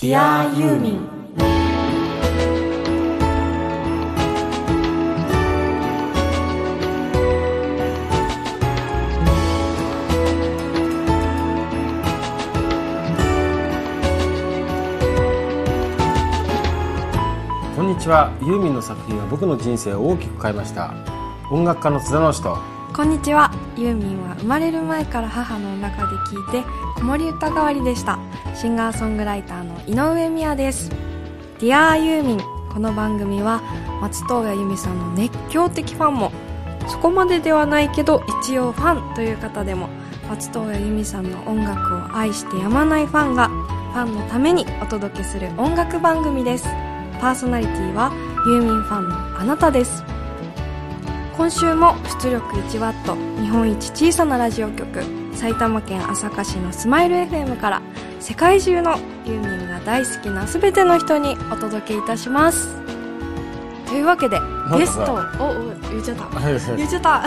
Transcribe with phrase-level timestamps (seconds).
[0.00, 1.06] Dear ユーミン
[17.76, 18.32] こんにちは。
[18.40, 20.94] ユーミンの作品は僕の人生を大きく変えました。
[21.50, 23.52] 音楽家の津田直人こんにちは。
[23.78, 28.18] ユーミンは生まれる前から母の中で聞いて子守歌代わりでした。
[28.54, 30.90] シンガーソングライターの井上美也です。
[31.60, 32.40] Dear ユーミン
[32.72, 33.62] この番組は
[34.02, 36.32] 松任谷由実さんの熱狂的ファンも
[36.88, 39.88] そこまでではないけど一応ファンという方でも
[40.28, 46.64] 松任谷由実さんの音楽を愛してやまないファンがファンのためにお届けする音楽番組です。
[47.20, 48.12] パーソナリティは
[48.46, 50.04] ユーミンファンのあなたです。
[51.36, 55.02] 今週も出力 1W 日本一小さなラジオ局
[55.34, 57.82] 埼玉県朝霞市のスマイル FM から
[58.20, 62.68] 世界中のユーミンが大好きな全ての人にお届けいたします。
[63.86, 65.16] というわけでかゲストを
[65.90, 66.40] 言っちゃった。
[66.76, 67.24] 言っちゃった。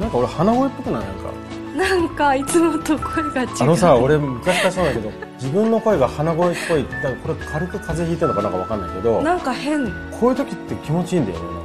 [0.00, 1.04] なんか俺鼻声っぽくない？
[1.06, 1.34] なんか。
[1.74, 3.48] なんかいつもと声が違う。
[3.60, 6.82] あのさ俺昔からそうだけど自分の声が鼻声っぽい。
[6.84, 9.86] だからこれ軽く風邪ひいてるのかなんかわかんないけどなんか変。
[10.10, 11.63] こういう時って気持ちいいんだよね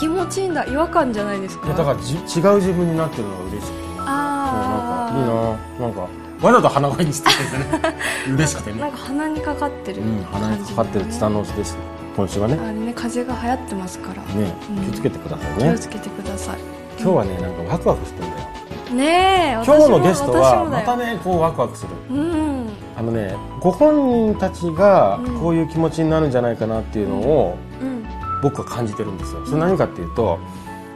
[0.00, 1.66] 気持ちいいんだ違和感じゃないですか？
[1.66, 2.22] いやだからじ違う
[2.56, 5.86] 自分になってるのが嬉しくてねあそうなんかいいな。
[5.86, 7.94] なんかわざと鼻声にしてるんですね。
[8.34, 11.04] 嬉しくてあなんねか鼻にかかってるうん鼻にかかってる。
[11.06, 11.76] ツタノースです。
[12.16, 12.58] 今週はね。
[12.60, 14.22] あれね風邪が流行ってますから。
[14.34, 14.84] ねうん。
[14.84, 15.70] 気をつけてくださいね。
[15.70, 16.56] 気をつけてください。
[16.98, 18.34] 今日はねなんかワクワクしてんだよ。
[18.96, 21.90] ねえ今日のゲストはまたねこうワクワクする。
[22.10, 22.66] うん。
[22.98, 25.40] あのねご本人たちがうん。
[25.40, 27.89] こういう気持ちになるんじゃないかなっていうのをうん
[28.42, 29.44] 僕は感じてるんですよ。
[29.46, 30.38] それ何かっていうと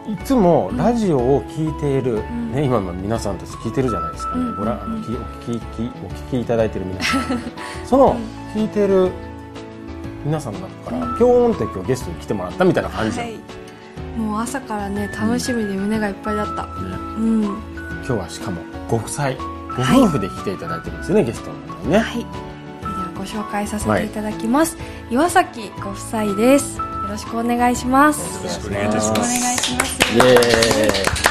[0.07, 2.53] いつもラジオを聞いている、ん。
[2.53, 4.57] ね、今の皆さんたち聞いてるじゃないですかね、うん。
[4.57, 7.23] ご覧お聞ききお聞きいただいてる皆さん。
[7.85, 8.17] その
[8.55, 9.11] 聞いてる
[10.25, 13.35] 皆さんの中からぴょーんって今日ゲストに来てもらったみたいな感じ、はい。
[14.17, 16.63] もう朝からね楽しみで胸がいっぱいだった。
[16.65, 16.71] ね。
[17.19, 17.41] うん。
[17.43, 17.75] は
[18.07, 19.31] 今日はしかもご夫妻
[19.75, 22.27] ご夫婦で来ていただいてるんですよね、ゲストの方にね、い。
[22.83, 24.77] それではご紹介させていただきます、
[25.11, 28.37] 岩崎ご夫妻ですよろしくお願いします。
[28.39, 29.21] よろしくお願いいたします。
[29.21, 31.25] お願いしますイエーイ。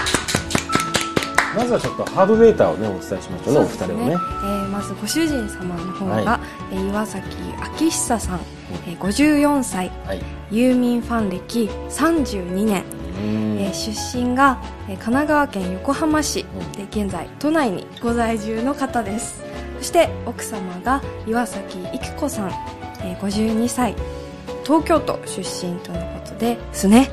[1.58, 4.12] まずはちょっとハードデータをねお伝えしましょうねお二人をね。
[4.12, 6.40] えーまずご主人様の方が、は
[6.72, 7.26] えー岩崎
[7.82, 8.40] 明久さん、
[8.88, 9.90] えー54歳。
[10.06, 10.22] はい。
[10.52, 12.84] ユーミンファン歴32年、
[13.18, 13.58] うん。
[13.60, 16.46] えー出身が、えー神奈川県横浜市。
[16.78, 19.42] で現在都内にご在住の方です。
[19.80, 22.52] そして奥様が岩崎育子さん、
[23.04, 23.96] えー52歳
[24.64, 27.10] 東京都出身とのことですね。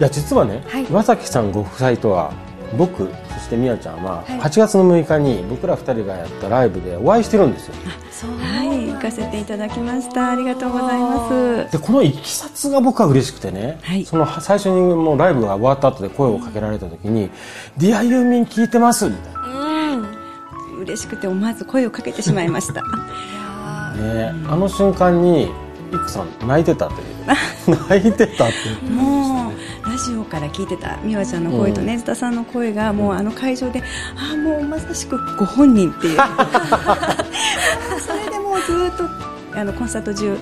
[0.00, 0.84] いや実はね、はい。
[0.84, 2.32] 岩崎さんご夫妻とは
[2.76, 4.40] 僕そしてみやちゃんははい。
[4.40, 7.74] 8月の6日に僕ら2人がやったライブでお会いしてるんですよ。
[8.10, 10.32] そうはい、行かせていただきました。
[10.32, 11.28] ありがとうございま
[11.68, 11.72] す。
[11.72, 14.04] でこのいきさつが僕は嬉しくてね、はい。
[14.04, 17.30] その最初にもうライブが終わった後で声をかけられた時に
[17.76, 20.82] 「ディアユーミン聞いてます」みたいうん。
[20.82, 22.82] 嬉しくて思わず声をかけてしまいました。
[23.98, 25.50] ねあの瞬間に
[25.92, 27.76] いくさん泣いてたという。
[27.88, 30.98] 泣いてたってもうラジオから聞いてた。
[31.04, 33.82] 美和ちゃんの声とね、津田さんの声がもうあの会場で、
[34.16, 36.18] ああもうまさしくご本人っていう。
[38.00, 39.28] それでもうずっと
[39.58, 40.38] あのコンサート中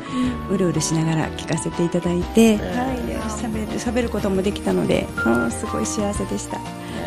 [0.51, 6.59] うるうるしながら聞かせていただいて、はい、で喋る喋ることもできたので、うんすごい幸せでした。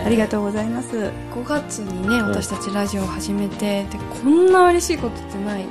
[0.06, 0.90] ありがとうございます。
[0.98, 1.12] 5
[1.46, 5.66] 月にね私たちラジオを始めてでこんな嬉しいことってない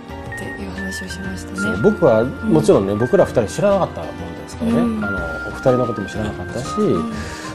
[0.99, 1.59] 話をしましたね。
[1.59, 5.05] そう僕はもちろんね、僕ら2人知らなかったもんですからね、うん。
[5.05, 6.67] あのお二人のことも知らなかったし、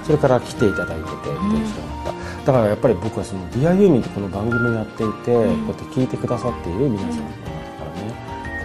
[0.05, 8.13] それから来ていただいててっていうのを知らなかった、だからやっぱり僕はその「ディアユーミンってこの番組をやっていて、こうやって聞いてくださっている皆さんの中からね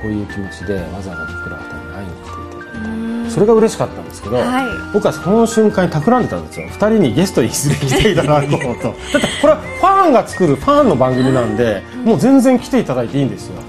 [0.03, 2.79] こういう気持ちでわざわざ僕ら二人に会いに来ていただいて。
[2.79, 3.31] うん。
[3.31, 4.67] それが嬉しかったんですけど、はい。
[4.93, 6.67] 僕はその瞬間に企んでたんですよ。
[6.67, 8.95] 2人にゲストにいずれ来ていただこうと。
[9.13, 13.63] だってこれはファンが作るファンの番組なんで、もう全然来ていただいていいんですよ、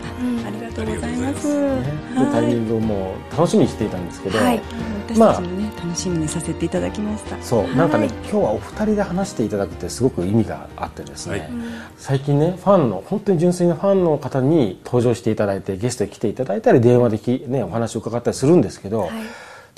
[3.39, 4.61] 楽しみにしていたんですけど、はい。
[5.07, 7.41] 私たちもね、楽しみにさせていただきました。
[7.41, 11.49] そうなんかね、はい今日はお二人で話していただくってすごく意味があってですね、はい。
[11.97, 19.11] 最近ねファンの本当に純粋なファンの方に登場していただいてゲストに来ていただいたり電話でき、ね、お話を伺ったりするんですけど、はい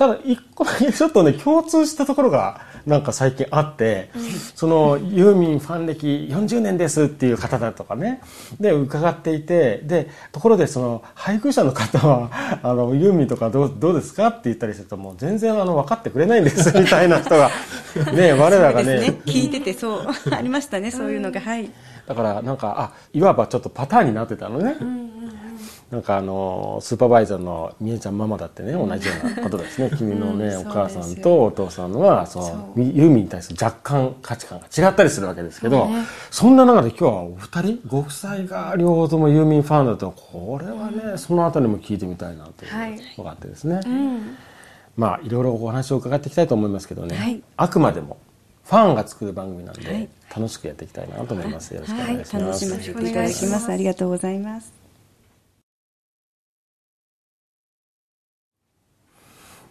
[0.01, 4.09] ただ一個だけちょっとね共通したところがなんか最近あって、
[4.56, 8.19] そのユーミンファン歴40年ですっていう方だとかね。
[8.59, 12.31] で伺っていてでところでその配偶者の方は
[12.63, 17.51] あのユーミンとかどうどうですかって言ったりするともう全然あの分かってくれないんです みたいな人が。
[18.12, 19.01] ね我らがね。
[19.01, 19.21] ね。
[19.27, 20.07] 聞いててそう。
[20.33, 21.39] ありましたねそういうのが。
[21.39, 21.69] はい。
[22.07, 24.75] だからなんかあいわばちょっとパターンになってたのね。
[25.92, 29.92] なんかあのスーパーバイザーのみえちゃんママだってね同じようなことですね。
[29.98, 36.06] 君のね、うんお母さんとお父さんはそのユーミンに対する若干価値観が違ったりするわけですけど、ね。
[36.30, 42.92] そんな中で今日はお二人ご夫妻が両方ともユーミンファンだとこれはねそのあたりも聞いてみたいなとはい。
[42.94, 44.38] いうのがあってですね、うん。
[44.96, 47.42] まあいろいろお話を伺っていきたいと思いますけどね、はい。
[47.58, 48.16] あくまでも
[48.64, 50.08] ファンが作る番組なんで、はい。
[50.34, 52.14] 楽しくやっていきたいなと思います、よろしくおはい。
[52.14, 53.70] 願いします、楽しませていただきます。
[53.72, 54.81] ありがとうございます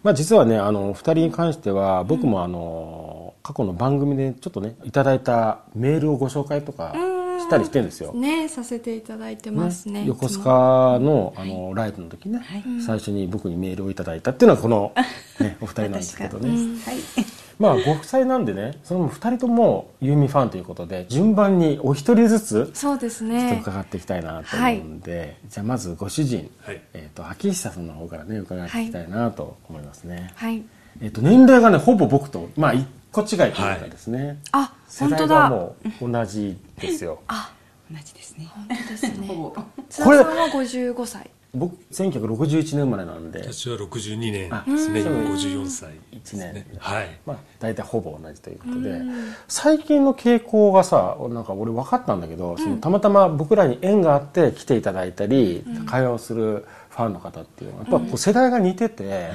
[0.02, 6.94] まあ、実はねあの2人に関しては僕もあの、過去の番組でちょっとねいただいたメールをご紹介とか
[7.38, 8.12] したりしてるんですよ。
[8.12, 12.82] ねさせていただいてますね横須賀のあのライブの時ね、はい。
[12.82, 14.92] 最初に僕にメールをいただいたっていうのがこの、
[15.40, 26.80] ね、お二人なんですけどね、はいまあご夫妻なんでねその2人ともユーミンファンということで順番にお一人ずつそうですちょっとね伺っていきたいなと思うんで、じゃあまずご主人、はい。
[26.94, 30.62] えー、と秋久さんの方からね伺っていきたいなと思いますね、はい。
[31.02, 35.40] えっと年齢がねほぼ僕とまあ一個違いというかですね、あ世代本当だ。
[35.40, 37.20] がもう同じですよ。
[37.28, 37.52] あ
[37.90, 38.48] 同じですね。
[38.50, 39.26] 本当ですね。
[39.28, 39.62] ほぼ。
[39.90, 43.40] 津田さんは55歳僕1961年生まれなんで。
[43.40, 45.00] 私は62年あですね。
[45.00, 45.14] 今う。
[45.14, 46.64] ん54歳ですね。
[46.64, 46.78] 一年。
[46.78, 47.18] はい。
[47.26, 49.00] まあ大体ほぼ同じということで。
[49.48, 59.30] 最近の傾向がさなんか俺分かったんだけど、そのたまたま僕らに縁があって来ていただいたり、会話をするファンの方っていうのはやっぱこう世代が似てて、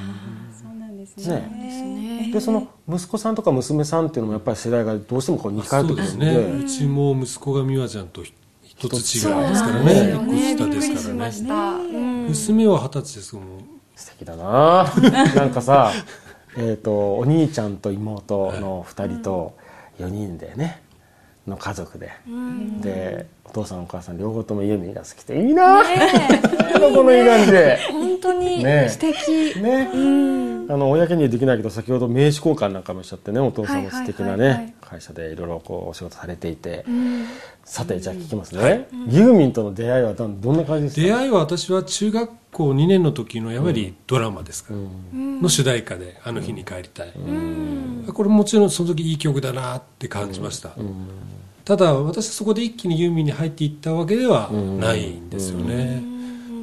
[0.58, 1.36] そうなんですね。
[1.36, 2.32] ね。
[2.32, 6.26] でその息子さんとか娘さんっていうのもやっぱり世代がどうしてもこう似通ってくるんで。
[6.26, 6.64] ね。
[6.64, 8.24] うちも息子が美和ちゃんと
[8.78, 9.86] 一つ違いですからね。
[9.86, 10.52] ですよね。
[10.54, 11.20] 一個下ですからね。
[11.20, 11.54] ました。
[11.54, 13.36] うん娘は二十歳です。
[13.36, 13.46] もん
[13.96, 14.92] 素敵だな。
[15.36, 15.92] なんかさ
[16.58, 19.56] えっとお兄ちゃんと妹の2人と
[20.00, 20.82] 4人でね
[21.48, 22.12] の家族で、
[22.82, 25.84] でお父さんお母さん両方ともユーミンが好きでいいな、
[26.94, 27.78] このいい感じで。
[27.92, 28.88] 本当にね。
[28.90, 29.62] 素敵。
[29.62, 29.90] ね、
[30.68, 37.26] あの公にはできないけど先ほど名刺交換なんかもしちゃってねお父さんも素敵なね会社でいろいろこうお仕事されていて、うん。
[37.64, 41.02] さてじゃあ聞きますね、ユーミンとの出会いはどんどんな感じですか？
[41.02, 44.76] 出会いは私は中学校2年の時のやはりドラマですか。
[44.76, 44.80] ら、
[45.12, 47.14] の主題歌で「あの日に帰りたい」
[48.14, 50.76] これもちろんその時いい曲だなって感じました、
[51.64, 56.04] ただ私はそこで一気にユーミンに入っていったわけではないんですよね、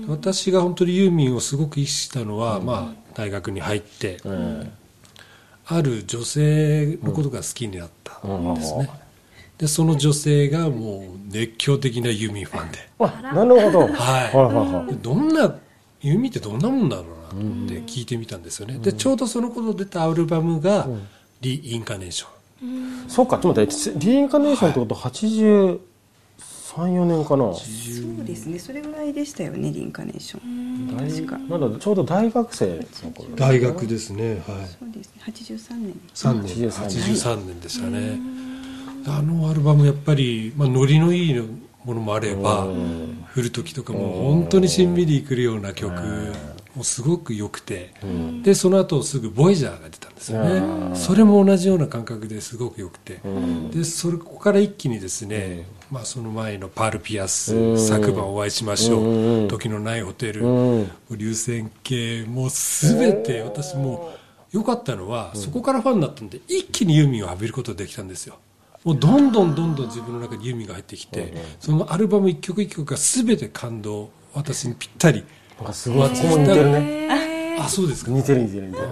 [0.07, 4.19] 私が本当にユーミンをすごく意識したのは、まあ、大学に入って、
[5.67, 8.91] ある女性のことが好きになったんですね、
[9.59, 12.79] でその女性がもう熱狂的なユーミンファンで。
[12.99, 13.81] あなるほど。
[13.81, 13.91] はい。
[13.91, 14.97] はいはいはい。
[15.01, 15.57] どんな
[16.01, 20.89] ユーミンってどんなもんだろうなって聞いてみたんですよね、でちょうどその頃出たアルバムが
[21.41, 22.31] 「リ・インカネーション。
[23.09, 25.79] そうかちょっと待ってリインカネーションってこと83、
[26.81, 27.53] 4年かな。
[27.55, 27.63] そ
[28.23, 28.59] うですね。
[28.59, 30.97] それぐらいでしたよねリンカネーション。
[30.97, 31.39] 大確か。
[31.39, 34.31] まだちょうど大学生の頃大学ですね。
[34.31, 34.39] はい。
[34.39, 35.23] そうですね。
[35.27, 36.01] 83年。
[36.15, 36.71] 3年。
[36.71, 37.61] 83 83年。
[37.61, 38.19] でしたね。
[39.07, 41.35] あのアルバムやっぱり、まあ、ノリのいい
[41.85, 42.67] ものもあれば
[43.27, 45.93] 振る時とかも本当にしんみりくるような曲
[46.75, 47.93] もすごく良くて
[48.43, 50.97] でその後すぐ「ボイジャー」が出たんですよね。
[50.97, 53.21] それも同じような感覚ですごく良くて。
[53.73, 64.13] でそれここから一気にですね、まあ、その前の「パール・ピアス」昨晩お会いしましょう」「時のないホテル」流線形もう全て私も
[64.53, 68.39] 良かったのはそこからファンになったんで一気にユーミンを浴びることができたんですよ。
[68.85, 75.25] もうどんどんどんどん自分の中にユーミンが入ってきてそのアルバム一曲一曲が全て感動私にぴったり
[75.63, 77.09] なんかすごいここも似てるね。
[77.61, 78.11] あそうですか。
[78.11, 78.89] 似てる似てる似てる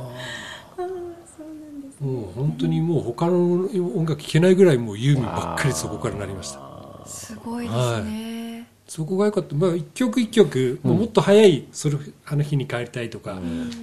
[2.00, 6.60] もう本当にもう他の音楽聴けないぐらいもうユーミンばっかりそこからなりました。
[7.06, 8.66] すごいですね。
[8.86, 11.96] そこが良かった、まあ、一曲一曲、もっと早いそれ
[12.26, 13.38] あの日に帰りたいとか、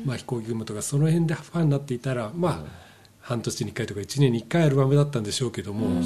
[0.06, 2.66] まあ、飛行機雲とかその辺でファンになっていたら、まあ、
[3.22, 6.02] 半年に1回とか1年に1回アルバムだったんでしょうけども、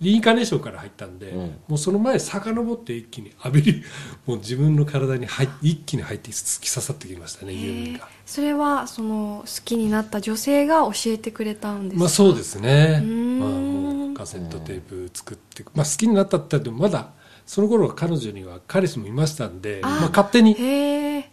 [0.00, 1.32] リインカネーションから入ったんで、
[1.66, 3.84] もうその前遡って一気に浴びり
[4.26, 8.08] もう自分の体に入一気に入って突き刺さってきましたねユーミンが。
[8.24, 12.00] それはその好きになった女性が教えてくれたんですか？
[12.00, 13.40] まあそうですね、ん。
[13.40, 17.10] まあ、もうカセットテープ作って、まあ、好きになったって言ってもまだ
[17.46, 20.54] その頃は彼女には彼氏もいましたんでまあ、勝手に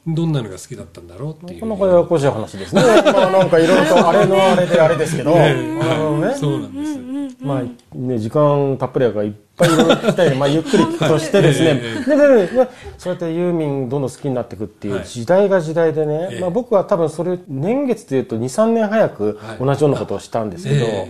[0.07, 1.67] どんなのが好きだったんだろうっていう。
[1.67, 2.81] なかなかややこしい話ですね。
[3.11, 5.35] まあなんかいろいろとあれのあれであれですけど、え。
[5.35, 6.35] あえのね。
[6.35, 19.65] そうなんです、まあね、時間たっぷりあるからいっぱいいろいろ聞きたいで、まあ、ゆっくり聞くとしてですね、 えででででそうやってユーミンどんどん好きになっていくっていうはい時代が時代でね、ええまあ、僕は多分それ年月でいうと23年早くはい。
[19.65, 21.09] 同じようなことをしたんですけど、え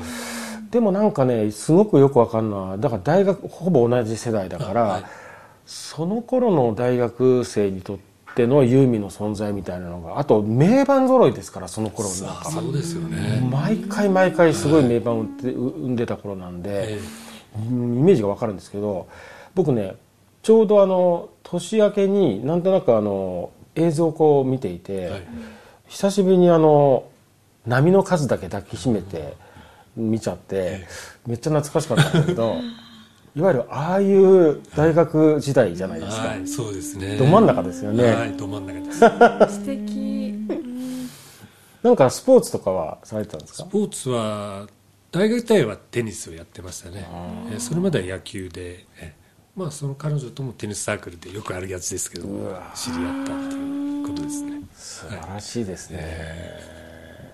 [0.71, 5.03] でもなんかねすごくよくわかるのはだから大学ほぼ同じ世代だから、はい。
[5.65, 7.99] その頃の大学生にとっっ
[8.35, 13.47] てのユーミンの存在みたいなのがあと名盤揃いですからその頃なんかそうですよね。
[13.49, 15.49] 毎回毎回すごい名盤を生
[15.89, 16.99] んでた頃なんで、
[17.55, 19.07] イメージがわかるんですけど
[19.55, 19.95] 僕ね
[20.43, 25.21] ちょうどあの年明けになんとなくあの映像をこう見ていて、えはい。
[25.87, 27.05] 久しぶりにあの
[27.65, 29.35] 波の数だけ抱きしめて
[29.95, 30.85] 見ちゃって
[31.25, 32.55] めっちゃ懐かしかったんだけど
[33.35, 37.17] いわゆるああいう大学時代じゃないですか、はいそうですね。
[37.17, 38.99] ど真ん中ですよね、はいど真ん中です。
[39.59, 40.35] 素敵。
[41.83, 43.65] なんかスポーツとかはされてたんですか？
[43.65, 44.67] スポーツは
[45.11, 47.07] 大学時代はテニスをやってましたね。
[47.53, 49.13] えそれまでは野球でえ
[49.55, 52.25] まあその彼女ともテニスサークルでよくあるやつですけど
[52.73, 54.61] 知り合ったっていうことですね。
[54.75, 55.99] 素晴らしいですね、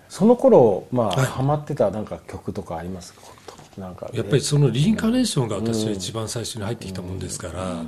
[0.10, 1.26] その頃まあ、はい。
[1.26, 3.22] ハマってたなんか曲とかありますか？
[3.78, 7.84] なんかやっぱりそのリインカネーションが私は一番最初に入ってきたもんですから、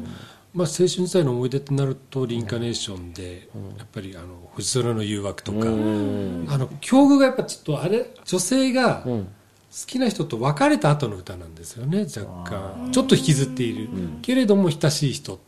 [0.53, 9.25] まあ、青春時代の思い出ってなるとリインカネーションで、やっぱりあの星空の誘惑とか、あの境遇がやっぱちょっとあれ女性が好
[9.87, 12.91] きな人と別れた後の歌なんですよね若干。
[12.91, 13.89] ちょっと引きずっている、
[14.21, 15.39] けれども親しい人、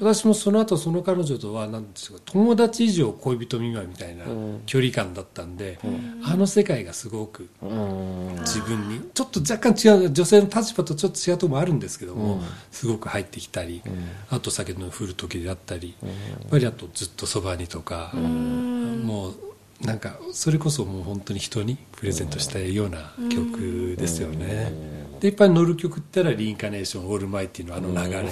[0.00, 2.18] 私もその後その彼女とは何ですか。
[2.24, 4.24] 友達以上恋人未満みたいな
[4.66, 5.78] 距離感だったんで、
[6.24, 8.36] あの世界がすごくうん。
[8.40, 13.82] 自分にちょっと若干違う女性の立場とちょっと違うところもあるんですけども、すごく入ってきたり、
[14.30, 16.08] あと先ほどの「降る時」であったり、や
[16.46, 19.34] っぱりあと「ずっとそばに」とか、もう
[19.80, 24.72] なんかそれこそもう本当に人にプレゼントしたいような曲ですよね、
[25.20, 28.22] でいっぱい乗る曲って言ったら「リインカネーション」「オールマイティ」のあの流れ、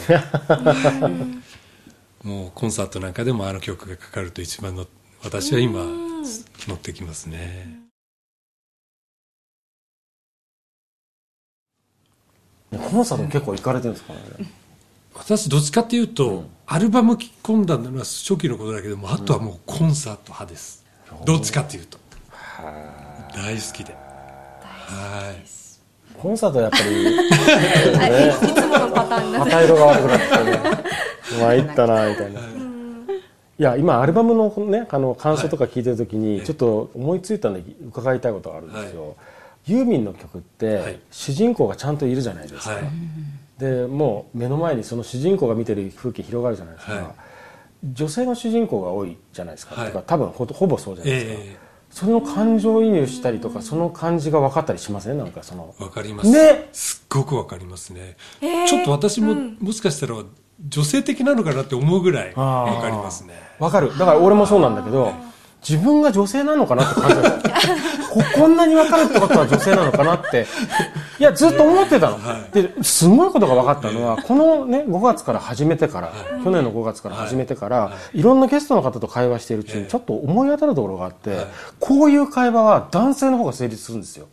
[2.30, 4.86] もうコンサートなんかでもあの曲がかかると一番の
[5.22, 5.84] 私は今
[6.66, 7.88] 乗ってきますね。
[12.70, 14.20] コンサート結構行かれてるんですかね、
[15.14, 20.84] 私どっちかっていうと、アルバム聴き込んだのは初期のことだけどもあとはもうコンサート派です、
[21.24, 21.36] ど。
[21.36, 21.98] っちかっていうと。
[23.34, 23.92] 大好きで。
[23.92, 25.58] はい
[26.18, 27.14] コンサートはやっぱり。
[27.14, 28.54] い。
[28.54, 30.60] つものパターンだ旗色が悪くなってきてね
[31.40, 32.42] 参ったなみたいな、い
[33.58, 39.14] や今アルバムのねあの感想とか聞いてる時にちょっと思いついたんで伺いたいことがあるんですよ、
[39.66, 40.98] ユーミンの曲って、はい。
[41.10, 42.82] 主人公がちゃんといるじゃないですか、はい。
[43.58, 47.04] でもう目の前にその主人公が見てる風景広がるじゃないですか、はい
[47.84, 49.86] 女性の主人公が多いじゃないですか,、はい。
[49.88, 51.56] てか多分ほほぼそうじゃないですか、え
[51.90, 55.18] その感情移入したりとかその感じが分かったりしません？
[55.18, 55.74] なんかその。
[55.80, 56.68] えわかります、ね。
[56.72, 60.14] すっごくわかりますね、えーちょっと私も、もしかしたら
[60.68, 63.34] 女性的なのかなって思うぐらいあーわかりますね。
[63.58, 63.96] わかる。
[63.96, 65.12] だから俺もそうなんだけど
[65.66, 70.46] 自分が女性なのかなって感じだったこ こんなに分かるってことは女性なのかなって。
[71.18, 72.18] いやずっと思ってたの、
[72.52, 76.12] ですごいことが分かったのはこのね5月から始めてから、
[76.44, 81.46] 去年の5月から始めてから、い、ろんなゲストの方と会話しているうちにちょっと思い当たるところがあって、
[81.80, 84.26] こういう会話は男性の方が成立するんですよ。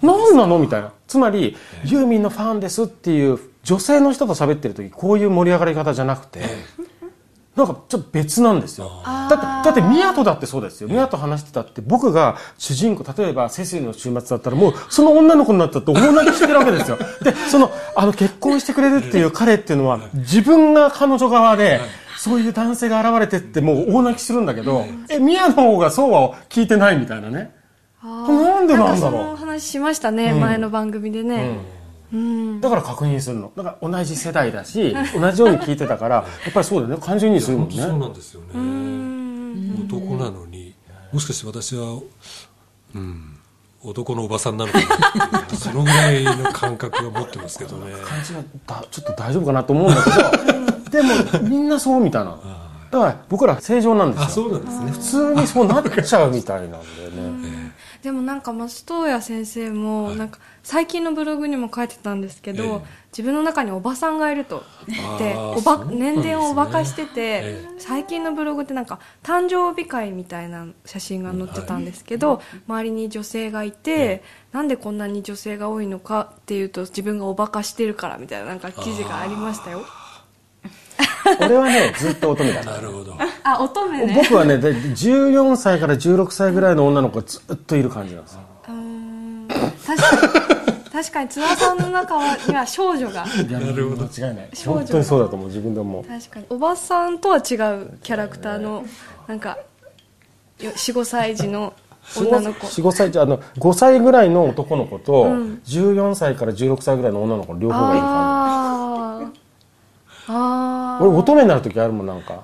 [0.00, 0.58] 何なの？
[0.58, 0.92] みたいな。
[1.06, 6.40] つまり、ユーミンのファンですっていう女性の人と喋ってる時こういう盛り上がり方じゃなくて、
[7.58, 9.02] なんかちょっと別なんですよ。
[9.04, 10.88] だってだって宮戸だってそうですよ。
[10.88, 16.98] 宮戸話してたって僕が主人公例えばセシルの週末だったらもうその女の子になったって大泣きしてるわけですよ。
[17.20, 21.80] でそのあの結婚してくれるっていう彼っていうのは自分が彼女側で
[22.16, 27.50] そういう男性が現れてってもう大泣きするんだけどえ宮の方がそうは聞いてないみたいなね。
[28.04, 29.34] なんでなんだろう。
[29.34, 31.77] かその話しましたね、前の番組でね、うん
[32.60, 33.52] だから確認するの。
[33.56, 37.02] だから同じ世代だし同じように聞いてたからやっぱりそうだよね。
[37.04, 37.76] 感情移入するもんね。
[37.76, 38.46] そうなんですよね。
[39.86, 40.74] 男なのに。
[41.12, 42.00] もしかして私は
[42.94, 43.34] うん
[43.82, 45.38] 男のおばさんなのかな。
[45.40, 47.92] っていうそのぐらいの感覚が持ってますけどね。
[48.04, 50.10] 感じがだちょっと大丈夫かなと思うんだけ
[50.90, 50.90] ど。
[50.90, 52.38] でもみんなそうみたいな
[52.90, 54.48] だから僕ら正常なんであすよ。
[54.48, 54.90] そうなんですね。
[54.90, 62.80] 普通にそうなっちゃうみたいなんだよねでもなんか松任谷先生もなんか最近のブログにも書いてたんですけど、ええ。
[63.10, 64.62] 自分の中におばさんがいると
[65.18, 79.84] でおば年齢をおばかしてて、え最近のブログってなんか誕生日会みたいな写真が載ってたんですけど、周りに女性がいて、なんでこんなに女性が多いのかっていうと自分がおばかしてるからみたいななんか記事がありましたよ
[81.40, 83.16] 俺はねずっと乙女だなるほど。
[83.44, 84.20] あ乙女ね。
[84.22, 88.40] 僕はねで14歳から16歳ぐらいの女の子がずっといる感じなんですよ。
[88.68, 89.48] うーん。
[89.86, 93.24] 確かに 確かに津田さんの中はには少女が。
[93.48, 94.48] いやなるほど間違いない。
[94.54, 96.04] 少女本当にそうだと思う自分でも。
[96.08, 97.42] 確かにおばさんとは違う
[98.02, 98.84] キャラクターの
[99.26, 99.58] なんか
[100.58, 101.72] 45歳児の
[102.16, 102.66] 女の子。
[102.66, 105.60] 45歳じゃあの5歳ぐらいの男の子と、うん。
[105.66, 108.67] 14歳から16歳ぐらいの女の子両方がいる感あー
[110.28, 112.42] あ俺乙女になる時あるもんなんか。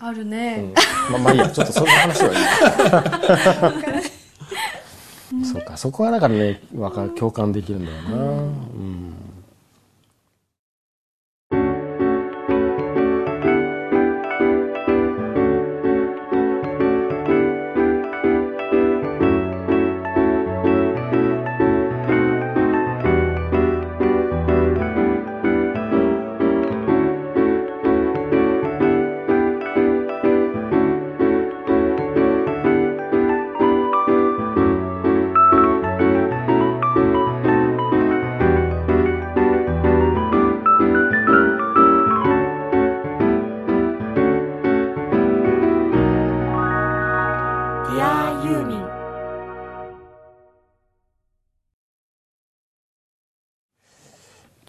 [0.00, 0.72] あるね、
[1.08, 1.12] うん。
[1.12, 1.50] まあまあいいや。
[1.50, 2.34] ちょっとそんな話はい
[5.40, 5.44] い。
[5.46, 5.76] そうか。
[5.76, 9.13] そこはだからねわか共感できるんだよな、うん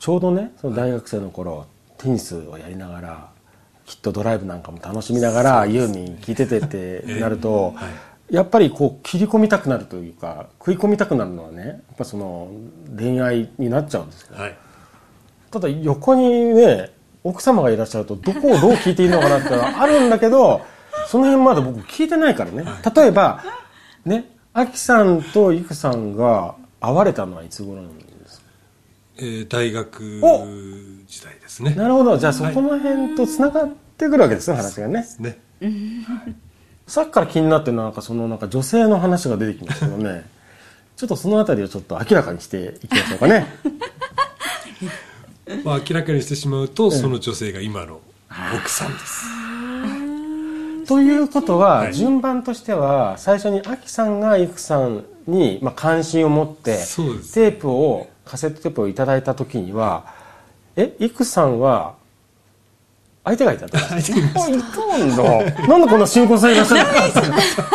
[0.05, 1.65] ちょうどねその大学生の頃
[1.97, 3.29] テニスをやりながら
[3.87, 7.73] きっとドライブなんかも楽しみながらユーミン聴いててってなると、
[8.29, 12.51] やっぱりこう切り込みたくなるというか食い込みたくなるのはねやっぱその
[12.95, 14.37] 恋愛になっちゃうんですよ。
[14.37, 14.55] はい。
[15.49, 16.91] ただ横にね
[17.23, 20.61] 奥様がいらっしゃるとどこをどう聞いていいのかなってあるんだけど
[21.07, 22.63] その辺まで僕聞いてないからね。
[22.95, 23.43] 例えば
[24.05, 28.14] ねアキさんとイクさんが会われたのはいつ頃なんですか？
[29.17, 30.45] えー大学お。
[31.07, 31.73] 時代ですね。
[31.75, 32.17] なるほど。
[32.17, 35.05] じゃあそこの辺とつながってくるわけですね話がね。
[35.19, 35.39] ね
[36.87, 40.25] さっきから気になってるのはなんかそのなんか女性の話が出てきますけどね。
[40.95, 43.47] ちょっとそのあたりをちょっと明らかにしていきましょうかね。
[45.63, 48.01] まあ、明らかにしてしまうと、その女性が今の
[48.57, 49.25] 奥さんです。
[50.87, 51.93] ということは、はい。
[51.93, 60.05] 順番としては最初にアキさんがイクさんに、まあ、関心を持ってテープをカセットテープをいただいた時には
[60.75, 61.95] えイクさんは
[63.23, 65.23] 相手がいたってことですかあいたんだ。
[65.67, 66.89] なんでこんな新婚さんいらっしゃる
[67.31, 67.71] んですか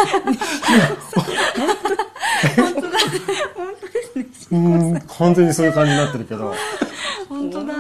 [4.53, 6.55] うん完全にそういう感じになってるけど。
[7.29, 7.74] 本当だ。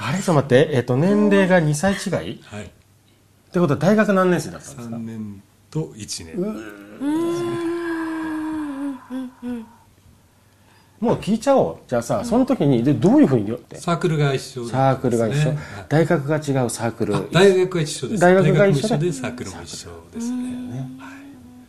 [0.00, 2.34] あれちょっと待って、えっと年齢が2歳違い？
[2.36, 2.70] っはい。
[3.52, 7.77] てことは大学何年生だったんですか？3年と1年
[11.00, 11.76] もう聞いちゃおう。
[11.86, 13.76] じゃあさその時にでどういうふうにって？
[13.76, 14.72] サークルが一緒です。
[14.72, 15.58] ねサークルが一緒、はい
[15.88, 17.16] 大学が違うサークル。
[17.16, 18.20] あ大学が一緒です。
[18.20, 19.12] 大学が一緒で？
[19.12, 20.90] サークルも一緒ですね。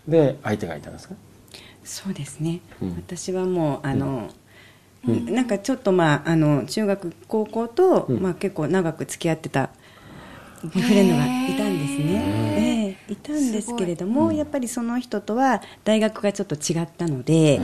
[0.08, 1.16] で相手がいたんですか？
[1.84, 2.96] そうですね、うん。
[2.96, 4.30] 私はもうあの、
[5.04, 8.20] なんかちょっとまああの中学高校と、うん。
[8.20, 9.70] まあ、結構長く付き合ってた
[10.62, 17.60] フレンドがいたんですね、ええいたんですけれども、やっぱりその人とは大学がちょっと違ったので、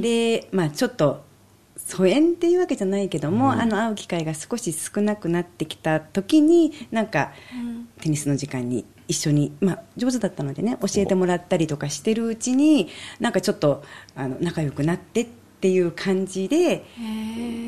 [0.00, 1.24] でまあちょっと
[1.76, 7.32] 疎遠っていうわけじゃないけども、あの会う機会が少し少なくなってきた時になんか、
[8.00, 12.88] テニスの時間に一緒に、まあ、上手だったのでね教えてもらったりとかしてるうちに
[13.20, 13.82] なんかちょっと
[14.14, 15.26] あの仲良くなってっ
[15.60, 16.84] ていう感じで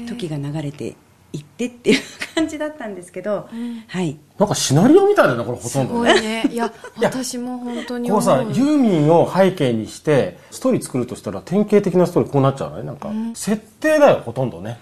[0.08, 0.96] 時が流れて
[1.34, 2.00] いってっていう
[2.36, 3.48] 感じだったんですけど、
[3.88, 4.16] はい。
[4.38, 6.18] なんかシナリオみたいだなこれほすごとんどね。
[6.18, 6.44] いね。
[6.50, 14.78] いや私も本当にこうさユーミンを背景にしてストーリー作るとしたら典型的なストーリーこうなっちゃうのねなんか、設定だよほとんどね。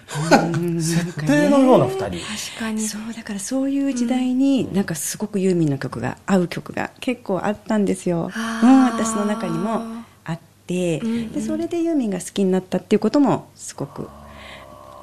[0.79, 2.01] 設定のような二人。
[2.01, 2.19] 確
[2.59, 2.81] かに。
[2.83, 8.31] そうだからそういう時代に、なんかすごくユーミンの曲が合う曲が結構あったんですよ、
[8.62, 14.09] うん、私の中にもあって、でそれでユーミンが好きになったっていうこともすごく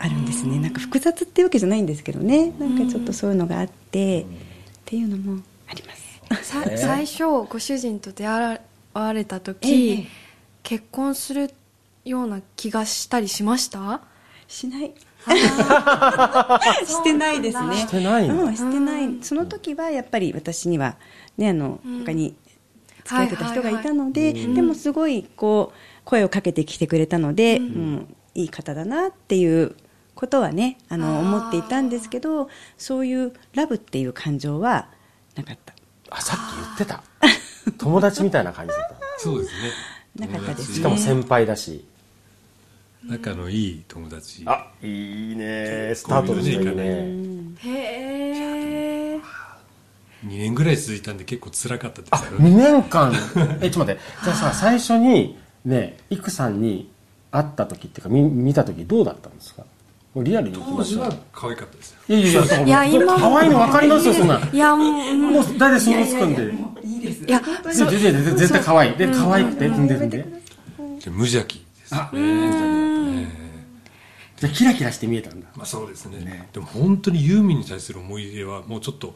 [0.02, 0.58] あるんですね。
[0.60, 2.52] なんか複雑っていうわけじゃないんですけどね。
[2.58, 4.26] なんかちょっとそういうのがあって、っ
[4.86, 6.46] ていうのもあります。
[6.50, 8.62] さ最初ご主人と出会
[8.94, 10.08] われた時、ええ。
[10.64, 11.52] 結婚する
[12.06, 14.02] ような気がしたりしました？
[14.48, 14.94] しない。
[16.86, 17.76] してないですね。
[17.76, 18.30] してない。
[18.30, 19.18] うん、してない。
[19.22, 20.96] その時はやっぱり私には
[21.38, 22.36] ねあの、他に
[23.04, 29.76] 付き合ってた人がいたので、でもすごいこう声をかけてきてくれたので、うんいい方だなっていう
[30.20, 34.90] ことはねあの思っていたんですけどそういうラブっていう感情は
[35.36, 35.74] なかった。
[36.10, 37.02] あさっき言ってた。
[37.78, 38.96] 友達みたいな感じだった。
[39.18, 39.54] そうです
[40.20, 40.28] ね。
[40.28, 40.76] なかったですね。
[40.76, 41.86] しかも先輩だし。
[43.06, 44.44] 仲のいい友達。
[44.46, 45.94] あいいね。
[45.96, 46.74] スタートとしていいね。
[47.64, 49.20] へえ
[50.26, 53.14] 2年ぐらい続いたんで結構辛かったですあよ2年間。
[53.62, 54.02] えちょっと待って。
[54.26, 56.92] じゃあさ最初にねイクさんに
[57.32, 59.64] 会った時っていうか見見た時どうだったんですか？
[60.15, 62.00] リアルに当時は可愛かったですよ。
[62.08, 63.19] いやいやいやいや今も。
[63.19, 64.39] 可愛いの分かりますよそんな。
[64.39, 65.22] んいやもううん。
[65.34, 66.54] もう大体想像つくんで。
[67.28, 67.41] いや
[67.74, 68.98] 全然全然絶対可愛い。
[68.98, 70.10] で可愛くて全然。
[70.10, 70.26] でで
[71.12, 72.10] 無邪気ですあ。
[72.13, 75.48] じゃあキラキラして見えたんだ。
[75.56, 76.50] まあそうですね。
[76.54, 79.15] でも本当にユーミンに対する思い出はもうちょっと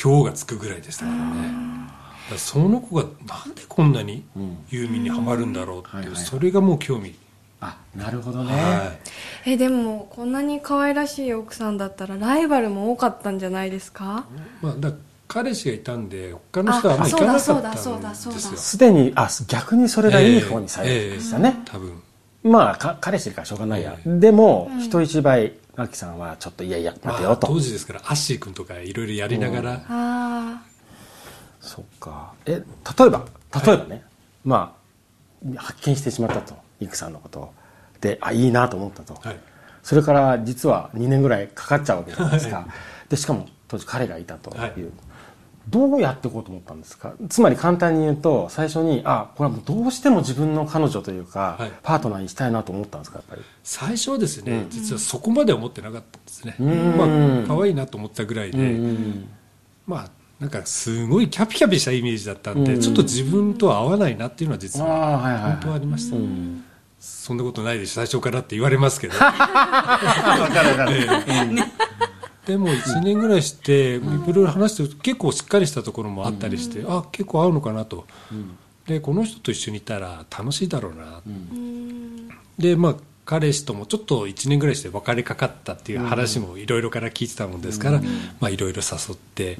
[0.00, 1.22] 今日がつくぐらいでしたからね。
[1.22, 1.28] だ
[2.30, 4.24] からその子がなんでこんなに
[4.70, 7.14] ユーミンにはまるんだろうっていう、それがもう興味、
[7.60, 8.92] あなるほどね、は
[9.46, 9.50] い。
[9.52, 14.26] えでもこんなに可愛らしい奥さんだったらライバルも多かったんじゃないですか？
[14.62, 14.92] まあ、だ
[15.26, 18.56] 彼氏がいたんで他の人はあんまり行かなかったんですそうだそうだそうだそうだ。
[18.56, 22.02] よすでにあ逆にそれがいい方にされてましたね、ええ多分。
[22.44, 30.62] まあか彼氏いるからしょうがないや、えでも、人一倍マキさんはちょっといやいや待てまあ、よと、当時ですからアッシー君とかいろいろやりながら、あ
[31.60, 32.32] そっか。
[32.46, 32.62] え
[32.98, 33.26] 例えば
[33.66, 34.04] 例えばね、
[34.44, 34.76] ま
[35.56, 37.54] あ発見してしまったとイクさんのことを。
[38.00, 39.36] であいいなと思ったと、はい。
[39.82, 42.66] それから実は2年ぐらいかかっちゃうわけじゃないですか、はい。
[43.08, 44.74] でしかも当時彼がいたという、はい。
[45.68, 47.12] どうやっていこうと思ったんですか？
[47.28, 51.72] つまり簡単に言うと最初にあこれはもうどうしても自分の彼女というか、はい。
[51.82, 53.42] パートナーにしたいなと思ったんですかやっぱり？
[53.64, 56.96] 最初はですね、実はそこまでは思ってなかったんですね、ん。
[56.96, 58.80] まあ可愛いなと思ったぐらいで、
[59.86, 62.80] まあなんかすごいキャピキャピしたイメージだったんで、うん。
[62.80, 65.52] ちょっと自分とは合わないなっていうのは実あはあはいはいはい。
[65.52, 66.64] 本当はありました、うん
[67.00, 67.94] そんなことないです。
[67.94, 69.14] 最初からって言われますけど。
[69.18, 71.06] わかるわかる、
[72.46, 78.06] でも1年ぐらいしていろいろ話してると結構しっかりしたところもあったりして、あ結構合うのかなと、
[78.86, 81.20] でこの人と一緒にいたら楽しいだろうな、
[82.58, 82.94] でまあ
[83.26, 88.00] 彼氏ともちょっと1年ぐらいして別れかかったっていう話もいろいろから聞いてたもんですから、
[88.40, 89.58] まあいろいろ誘って、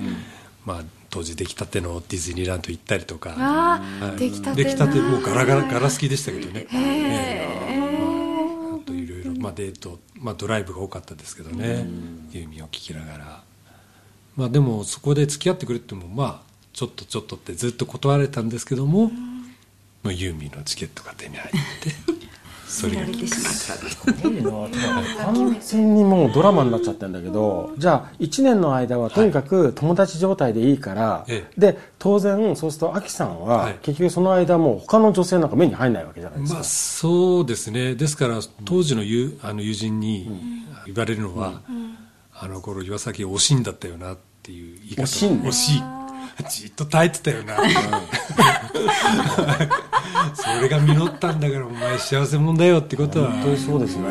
[0.64, 4.18] まあ当時出来たてのディズニーランド行ったりとか、はい。
[4.18, 4.42] 出来
[4.76, 6.66] たてもうガラガラガラ好きでしたけどね。
[8.74, 11.86] あといろいろ、まあ、デート、まあ、ドライブが多かったですけどね、
[12.32, 13.42] ユーミンを聴きながら、
[14.36, 19.10] まあ、でもそこで付き合ってくれってもまあちょっとちょっとってずっと断られたんですけども、
[20.02, 22.17] まあ、ユーミンのチケットが手に入って
[22.68, 24.50] それがきっかけすごいな
[25.24, 31.60] 完全にもうドラマになっちゃってるんだけどじゃあ1年の間はとにかく友達状態でいいから、ええ。
[31.60, 33.78] で当然そうするとアキさんははい。
[33.82, 37.94] 結局その間もう他の女性なんか目に入んないわけじゃないですか、まあそうですね。
[37.94, 40.30] ですから当時の友あの友人に
[40.86, 41.62] 言われるのは、
[42.34, 45.42] あの頃岩崎惜しいんだったよなっていう言い方惜しいん。
[45.42, 45.97] だ惜しい
[46.48, 47.56] じっと耐えてたよな。
[50.34, 53.32] それが実ったんだからお前幸せ者だよってことは。
[53.32, 54.08] 本当にそうですね。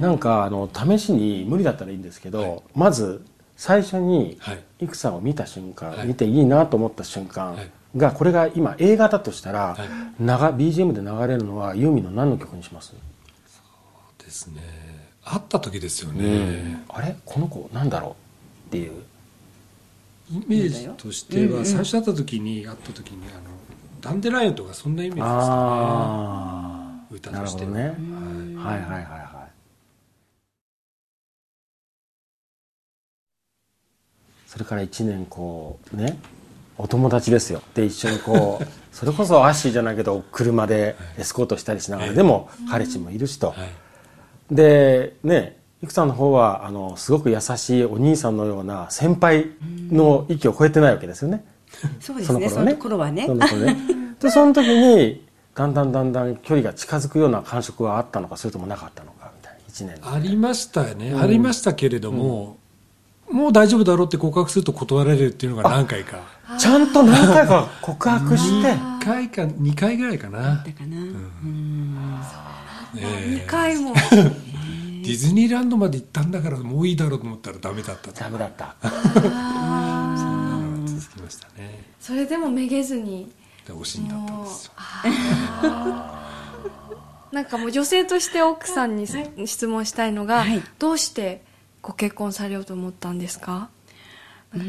[0.00, 3.24] なんかあの試しに無理だったらいいんですけど、まず
[3.56, 4.62] 最初にはい。
[4.94, 6.08] さんを見た瞬間、はい。
[6.08, 7.70] 見ていいなと思った瞬間はい。
[7.96, 9.88] がこれが今映画だとしたら、はい。
[10.18, 12.94] 流 BGM で流れるのはユーミンの何の曲にします、
[14.18, 14.62] ですね。
[15.24, 17.14] 会った時ですよね、あれ？
[17.24, 18.12] この子なんだろう？
[18.68, 19.04] っていう
[20.32, 23.50] イメージとしては最初会った時に会った時にあの
[24.00, 26.66] ダンデライオンとかそんなイメージですか
[27.00, 27.16] ね。
[27.16, 27.70] 歌としては。
[27.70, 28.58] なるほどね。
[28.58, 28.80] はい。
[28.80, 29.22] はいはいはい
[34.52, 36.18] それから1年こうね
[36.76, 37.62] お友達ですよ。
[37.72, 44.54] で一緒にこう それこそアッシーじゃないけど車でエスコートしたりしながら、はいでも彼氏もいるしと、はい。
[44.54, 49.50] でねいくさんの方はあのすごく優しいお兄さんのような先輩
[49.90, 51.44] の域を超えてないわけですよね、
[52.00, 52.48] そうですね。
[52.48, 53.26] そ頃の頃はね。
[53.26, 53.76] その頃ね。
[54.20, 59.60] でその時にだんだんだんだん距離が近づくような感触はあったのかそれともなかったのかみたいな。
[59.68, 62.56] 1年ありましたよね、ありましたけれども、
[63.30, 66.18] もう大丈夫だろうって告白すると断られるっていうのが何回か。
[66.58, 68.68] ちゃんと何回か告白して。
[68.68, 72.20] 1回か2回ぐらいかな、だかな、うん。
[72.96, 73.94] え2回も。
[74.12, 74.30] え
[75.02, 78.20] ディズニーランドまで行ったんだからもういいだろうと思ったらダメだったと。
[78.20, 78.76] ダメだった。
[78.82, 78.90] そん
[80.50, 81.84] なのが続きましたね。
[82.00, 83.30] それでもめげずに。
[83.66, 84.72] で惜しいんだったんですよ。
[87.32, 89.06] なんかもう女性として奥さんに
[89.46, 90.62] 質問したいのが、はい。
[90.78, 91.42] どうして
[91.80, 93.70] ご結婚されようと思ったんですか？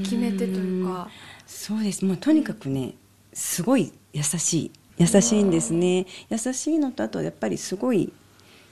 [0.03, 1.09] 決め手というか。
[1.45, 2.05] そうです。
[2.05, 2.93] もうとにかくね
[3.33, 4.71] すごい優しい。
[4.97, 6.05] 優しいんですね。
[6.29, 8.13] 優しいのとあとやっぱりすごい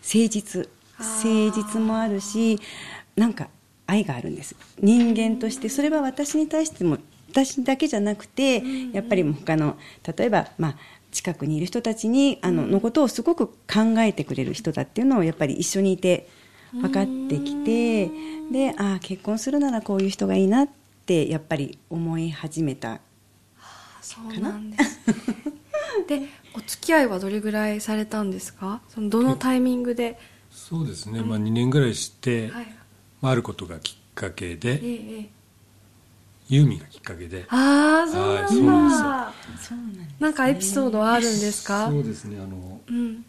[0.03, 0.69] 誠実
[1.01, 2.59] 誠実もあるし
[3.15, 3.49] なんか
[3.87, 4.55] 愛があるんです。
[4.79, 5.67] 人間として。
[5.67, 6.97] それは私に対しても
[7.29, 9.77] 私だけじゃなくてやっぱり他の
[10.17, 10.77] 例えばまあ
[11.11, 13.53] 近くにいる人たちにあののことをすごく考
[13.99, 16.29] えてくれる人だっていうのをやっぱり一緒にいて
[16.71, 18.09] 分かってきて
[18.51, 20.69] でああ結婚するならこういう人がいいなっ
[21.05, 23.01] てやっぱり思い始めた。
[24.01, 24.99] そうなんです
[26.07, 28.81] でお付き合いはどれぐらいされたんですか？
[28.89, 30.19] そのどのタイミングで、
[30.71, 32.75] そうですね、まあ、2年ぐらいして、はい。
[33.19, 35.29] まあ、あることがきっかけでえ
[36.47, 37.45] ユーミンがきっかけで。
[37.49, 41.89] ああそうなんだ、はいそうなんですなんかエピソードはあるんですか？
[41.89, 42.37] そうですね。
[42.41, 43.25] あのうん。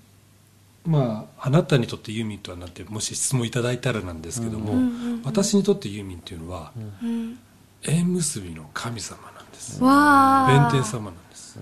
[0.85, 7.38] まあ、あなたにとってユーミンとはなんてもし質問いただいたらなんですけども、うんうんうん私にとってユーミンっていうのは、うん。
[7.83, 9.83] 縁結びの神様なんです。
[9.83, 11.59] わあ弁天様なんです。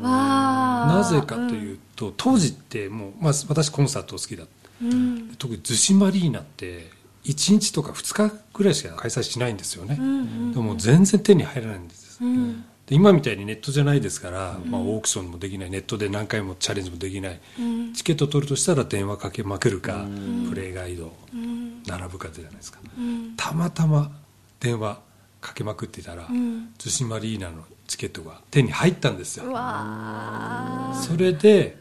[0.00, 4.44] わあなぜかというと、当時ってもう、まあ、私コンサート好きだ
[4.82, 5.34] うん。
[5.38, 6.90] 特に逗子マリーナって
[7.24, 12.64] 1日とか2日ぐらいしか開催しないんですよね、うんでも全然手に入らないんです、うん。
[12.86, 15.70] で今みたいにネットじゃないですから、まあ、オークションもできない。
[15.70, 17.92] ネットで何回もチャレンジもできない、うん。
[17.94, 20.06] チケット取るとしたら電話かけまくるか、
[20.48, 21.82] プレイガイドうん。
[21.84, 22.80] 並ぶかじゃないですか。
[22.98, 23.34] うん。
[23.36, 24.10] たまたま
[24.58, 25.00] 電話
[25.40, 26.72] かけまくってたら、うん。
[26.78, 29.44] 逗子マリーナのチケットが手に入ったんですよ。
[30.94, 31.76] それで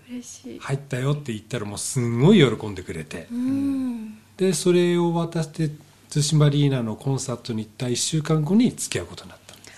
[0.60, 3.28] 入ったよって言ったらもうすんごい喜んでくれて。
[3.32, 4.18] うん。
[4.36, 5.70] でそれを渡して
[6.10, 9.72] 逗子マリーナのコンサートに行った1週間後に付き合うことになったんで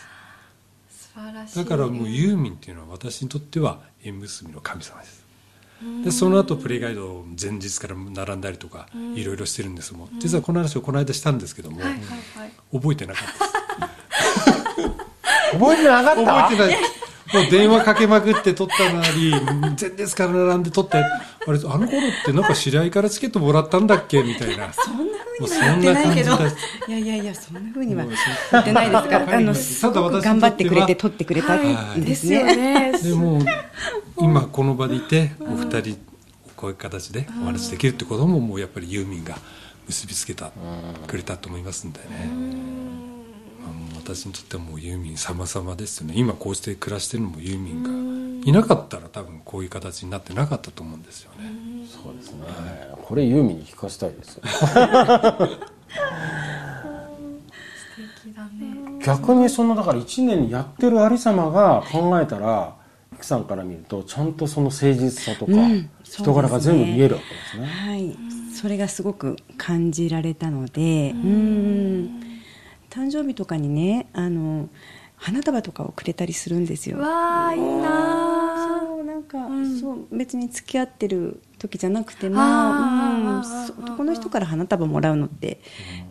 [0.89, 1.09] す。
[1.09, 1.57] 素晴らしい。
[1.57, 5.21] だからもうユーミンっていうのは私にとっては縁結びの神様です。
[6.05, 10.19] でその後プレイガイドを前日から並んだりとかいろいろしてるんですもん。
[10.19, 12.51] 実はこの話をこの間したんですけども、はいはいはい。
[12.71, 13.61] 覚えてなかったです
[15.51, 16.43] 覚えてなかった？
[16.49, 16.81] 覚えてない。
[17.33, 19.71] もう電話かけまくって取ったなり前
[20.05, 20.97] 日から並んで取って。
[20.97, 21.01] あ
[21.51, 21.87] れあの頃っ
[22.25, 24.21] てなんか知り合いからチケットもらったんだっけ？
[24.21, 24.71] みたいな。
[24.73, 26.35] そんなふうには言ってないけど。
[26.87, 29.25] いやいやいやそんなふうには言ってないですから。
[29.25, 31.55] は いあのすごく頑張ってくれて取ってくれた。
[31.55, 32.91] んですよね。
[32.91, 33.45] ねでもう
[34.19, 35.97] 今この場でいてお二人
[36.57, 39.35] こういう形でお話できるってことももうやっぱりユーミンが
[39.87, 40.51] 結びつけた
[41.07, 42.29] くれたと思いますんでね
[44.01, 46.15] 私にとってはもうユーミン様々ですよね。
[46.17, 47.83] 今こうして暮らしてるのもユーミン
[48.43, 51.51] がいなかったら多分こういう形になってなかったと思うんですよね。
[51.87, 52.45] そうですね。
[53.03, 54.35] これユーミンに聞かせたいです。
[54.35, 54.51] よ素
[58.23, 58.99] 敵だね。
[59.05, 62.75] 逆にそのだから1年やってるありさまが考えたら
[63.13, 67.65] 福さんから見るとちゃんとその誠実さとか、うん人柄が全部見えるわけですね。
[67.67, 68.17] はい。
[68.53, 71.11] それがすごく感じられたので。
[71.11, 72.30] うん
[72.91, 74.69] 誕生日とかにねあの
[75.15, 76.97] 花束とかをくれたりするんですよ。
[76.97, 79.80] わあいいなそうなんか、ん。
[79.80, 85.60] そう別に付き合ってる時じゃなくても、うんそ男の人から花束もらうのって、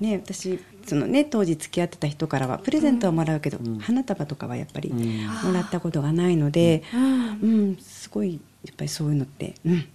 [0.01, 5.27] ね、私その、ね、当時付き合ってた人からはプレゼントはもらうけど、花束とかはやっぱりん。
[5.27, 7.03] もらったことがないので、うん。
[7.03, 9.88] うんすごいやっぱりそういうのって、うん、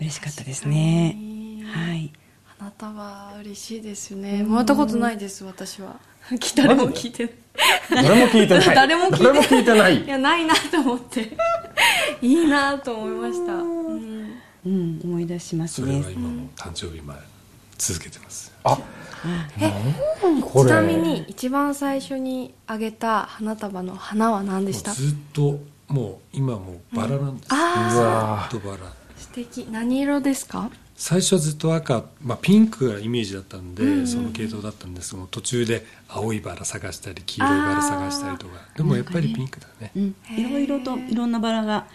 [0.00, 1.16] 嬉しかったですね。
[1.66, 2.10] はい
[2.60, 5.98] 花束嬉しいですよねもらったことないです私は。
[6.54, 7.34] 誰も聞いてない。
[7.90, 8.74] 誰も聞いてない。
[8.74, 10.04] 誰も聞いて誰も聞いてない。
[10.04, 11.36] いやないなと思って。
[12.22, 14.34] いいなと思いました、うん。
[14.66, 16.02] うん、思い出しますね。
[16.02, 16.20] それは。
[16.20, 17.16] 今も誕生日前
[17.78, 18.52] 続けてます。
[18.64, 18.78] あ
[19.58, 19.72] え
[20.52, 24.92] ちなみに一番最初にあげた花束の花は何でした？
[24.92, 28.80] ずっともう今もうバラなんです、あうわずっとバラ。
[29.16, 29.66] 素敵。
[29.70, 30.70] 何色ですか？
[31.00, 38.52] 最初はずっと赤、まあ、ピンクがイメージだったんで、その系統だったんですけど途中で青いバラ探したり黄色いバラ探したりとか。
[38.76, 39.92] でもやっぱりピンクだね。
[39.96, 41.86] うん、いろいろといろんなバラが、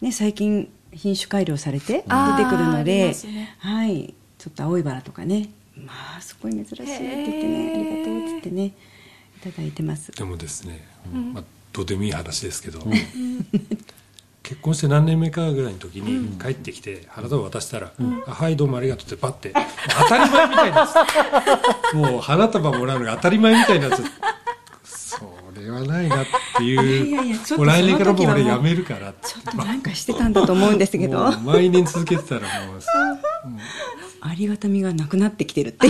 [0.00, 3.56] ね、最近品種改良されて出てくるので、ね。
[3.58, 5.48] はい、ちょっと青いバラとかね。
[5.76, 8.72] まあすごい珍しいって言ってねありがとうって言ってねい
[9.42, 10.12] ただいてます。
[10.12, 12.80] でもですね、まあ、どうでもいい話ですけど、
[14.42, 17.92] 結婚して何年目かぐらいの時に帰ってきて花束渡したら
[18.26, 19.52] 「あはいどうもありがとう」ってバッて。
[19.98, 20.88] 当たり前みたいになっ
[21.90, 24.10] て もう花束もらうのが当たり前みたいになっちゃって
[24.84, 25.18] そ
[25.60, 26.26] れはないなっ
[26.56, 29.28] ていう いやいやちょっともう来年からもう俺やめるからって。
[29.28, 31.30] ちょっとなんかしてたんだと思うんですけど。
[31.42, 32.48] 毎年続けてたらもう
[34.20, 35.88] ありがたみがなくなってきてるって。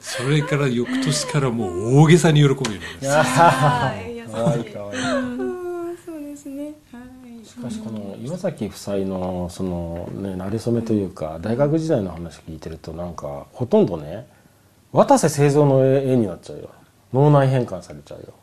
[0.00, 5.45] それから翌年からもう大げさに喜ぶようになりました
[7.56, 14.26] しかしこの岩崎夫妻のそのね馴れ初めというか大学時代の話聞いてるとなんかほとんどね
[14.92, 16.70] 渡瀬製造の絵絵になっちゃうよ。
[17.14, 18.34] 脳内変換されちゃうよ。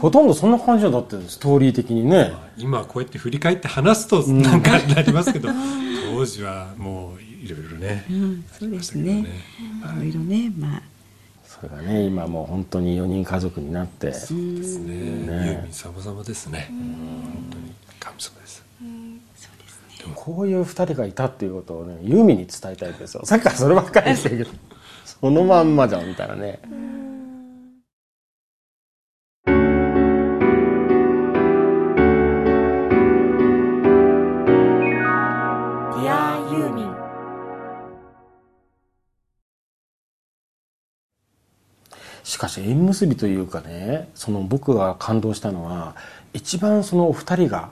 [0.00, 2.32] ほとんどそんな感じだってストーリー的にね。
[2.56, 5.48] 今こうやって振り返って話すとなんかになりますけど、
[6.12, 9.24] 当時はもういろいろね、うん、そうですね。
[9.94, 10.82] いろいろねまあ
[11.60, 12.02] それがね。
[12.04, 14.08] 今もう本当に4人家族になって。
[14.08, 14.38] ですね。
[14.38, 16.66] ユーミン様々ですね。
[16.70, 17.74] 本当に。
[17.98, 18.64] 神様です。
[20.14, 23.24] こういう2人がいたっていうことをねユーミンに伝えたいんですよ。
[23.24, 24.50] さっきからそればっかりしてるけど。
[25.04, 26.60] そのまんまじゃんみたいなね
[42.36, 45.96] しかし縁結びというかねその僕が感動したのは
[46.34, 47.70] 一番そのお二人が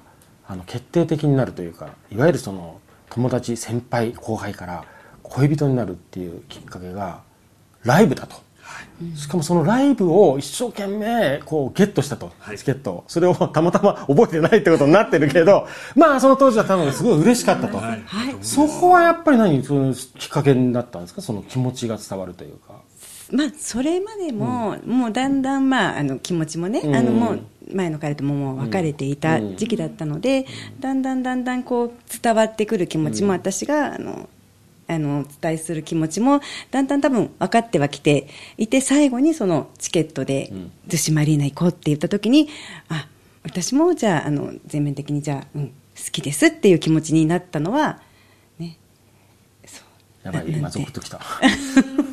[0.49, 4.87] あの決定的になるというかいわゆるその友達先輩後輩から
[5.23, 7.21] 恋人になるっていうきっかけが
[7.83, 8.37] ライブだと。
[9.17, 18.03] しかもそのライブを一生懸命こうゲットしたと、チケットをそれをたまたま覚えてないってことになってるけどまあその当時は多分すごい嬉しかったと、はい。
[18.41, 21.21] そこはやっぱり何そのきっかけになったんですか？
[21.21, 22.81] その気持ちが伝わるというか
[23.31, 27.41] まあ、それまでも、もうだんだん、まあ、あの気持ちもね、あのもう
[27.73, 30.47] 前の彼とももう別れていた時期だったので、
[30.81, 34.29] だんだんだんだんこう伝わってくる気持ちも、私があの
[34.87, 40.53] あのお伝えする気持ちもだんだん多分分かってはきていて最後にそのチケットで
[40.89, 42.49] 逗子マリーナ行こうって言った時に
[42.89, 43.09] あ
[43.43, 45.73] 私もじゃああの全面的にじゃあ、うん、好
[46.13, 48.01] きですっていう気持ちになったのは
[48.59, 48.77] ね
[49.65, 50.27] そう。
[50.27, 51.19] やばいな今ゾクッときた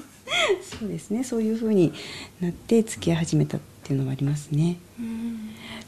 [0.81, 1.23] そうですね。
[1.23, 1.93] そういうふうに
[2.41, 4.77] なって付き合い始めたっていうのはありますね、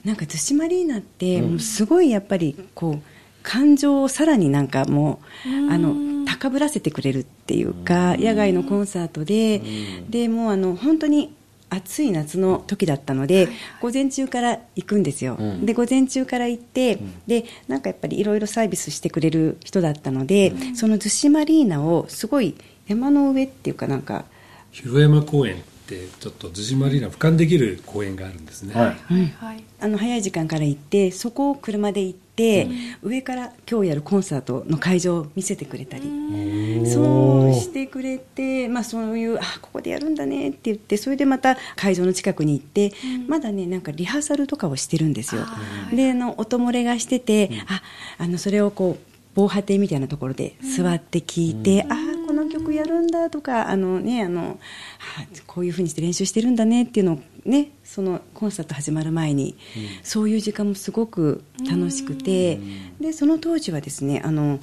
[0.05, 3.01] なんか逗子マリーナってもうすごいやっぱりこう
[3.41, 9.61] 感情をさらになんかもうあの高ぶらせてくれるっていうか野外のコンサートで
[10.09, 11.33] でもうあの本当に
[11.69, 13.49] 暑い夏の時だったので、
[13.81, 22.55] 午前中から行くんですよ、で午前中から行って、でなんかやっぱりいろいろサービスしてくれる人だったので、その逗子マリーナをすごい
[22.87, 24.25] 山の上っていうかなんか
[24.73, 28.87] 広山公園ってちょっと逗子マリーナ俯瞰できる公園があるんですね、はい。
[29.39, 29.63] はい。
[29.79, 32.67] あの早い時間から行ってそこを車で行って、
[33.03, 36.03] 上から今日やるコンサートの会場を見せてくれたり。
[36.91, 42.93] そうしてくれて、まあ、そういうあここでやるんだねって言ってそれでまた会場の近くに行って、
[43.27, 45.43] まだねなんかリハーサルとかをしてるんですよ。
[45.93, 47.83] であの音漏れがしてて、あ
[48.17, 52.12] あのそれをこう防波堤みたいなところで座って聞いて、ああこ
[52.43, 54.59] の曲やるんだとかあの、ね、あの
[55.17, 59.55] あこういうふうにして練習してるんだねっていうのを、ね、そのコンサート始まる前に、
[60.03, 62.59] そういう時間もすごく楽しくて、
[62.99, 64.59] でその当時はですねあの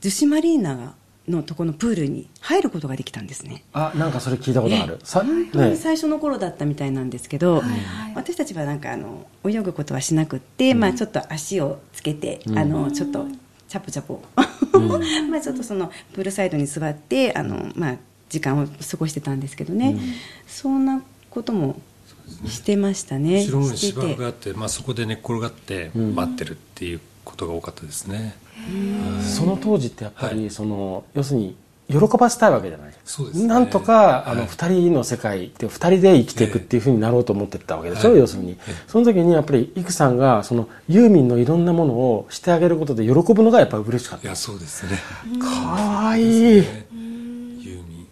[0.00, 0.94] 逗子マリーナ
[1.28, 3.64] のとこのプールに入ることができたんですね。
[3.72, 4.98] あなんかそれ聞いたことある。
[5.04, 7.62] さ本当にね最初の頃だったみたいなんですけど、
[8.14, 13.26] 私たちはなんかあの泳ぐことはしなくって、まあ、ちょっと足をつけて、あのちょっと
[13.68, 14.20] チャポチャポ、
[15.30, 17.96] まあちょっとそのプールサイドに座ってあの、まあ、
[18.28, 19.98] 時間を過ごしてたんですけどね、
[20.46, 21.80] そんなことも
[22.46, 23.44] してましたね。
[23.44, 28.34] 後ろにしてて芝生があって、まあ、そこで寝っ転がって待ってるっていうことが多かったですね、
[29.20, 30.50] その当時ってやっぱり、はい。
[30.50, 31.56] その要するに
[31.92, 32.92] 喜ばせたいわけじゃない。
[33.04, 33.46] そうですね。
[33.46, 38.56] なんとかあのはい二人の世界で二人で生きていくっていうふうになろうと思ってったわけでしょ、はい要するに。
[38.86, 44.26] その時にやっぱりイクさんがそのユーミンのいろんなものをしてあげることで喜ぶのがやっぱり嬉しかった。
[44.26, 44.98] いやそうですね。
[45.40, 48.04] かわいい、ユーミン。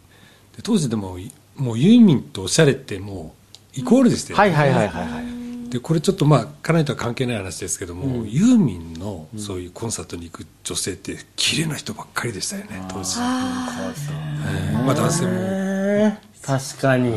[0.57, 1.19] で当時でも
[1.57, 3.35] もうユーミンとおしゃれっても
[3.77, 5.40] うイコールでしたよね、はいはいはいはいはい
[5.71, 13.19] でこれちょっとまあ家内とは関係ない話ですけども、ユーミンのそういうコンサートに行く女性って綺麗な人ばっかりでしたよね当時。
[13.19, 17.13] えーまあ男性も、確かに。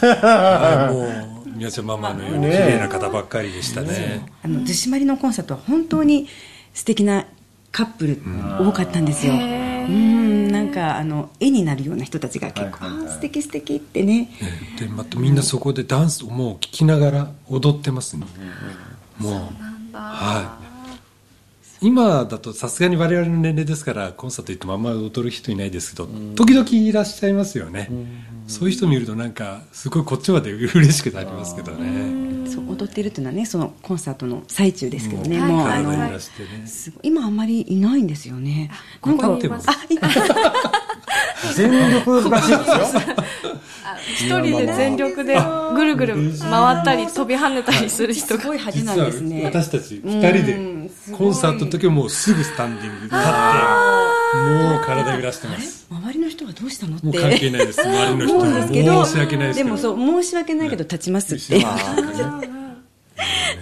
[0.00, 4.30] はいもう宮ちゃんママのように綺麗な方ばっかりでしたね。
[4.42, 6.28] あの逗子マリのコンサートは本当に
[6.74, 7.26] 素敵な
[7.72, 8.20] カップル
[8.60, 9.32] 多かったんですよ。
[9.32, 14.28] うんなんかあの絵になるような人たちが結構、あー素敵素敵ってね。
[14.40, 18.26] えーでまたみんなそこでダンスをもう聴きながら踊ってますね。
[19.18, 19.50] も
[19.92, 20.66] うはい。
[21.82, 27.90] 今だとさすがに我々の年齢ですからコンサート行ってもあんまり踊る人いないですけど、時々いらっしゃいますよね、
[28.46, 32.48] そういう人見るとなんかすごいこっちまで嬉しくなりますけどね。
[32.48, 35.48] そう踊ってるっていうのはねそのコンサートの最中ですけどね、うん。
[35.48, 38.70] もうあ体のに出してねすごい今あんまりいないんですよね。
[39.04, 39.40] なんかあい
[41.54, 42.76] 全力らしいですよ。
[44.14, 45.36] 一人で全力で。
[45.74, 48.40] ぐるぐる回ったり飛び跳ねたりする人が。
[48.40, 49.42] すごい派手なんですね。
[49.44, 50.46] 私たち2人
[51.10, 53.26] でコンサートの時はもうすぐスタンディング立って
[54.36, 55.86] もう体揺らしてます。
[55.90, 57.18] 周りの人はどうしたのって。
[57.18, 57.80] 関係ないです。
[57.82, 59.70] 周りの人は申し訳ないですけど。
[59.70, 61.56] もそう申し訳ないけど立ちますって。
[61.58, 61.62] い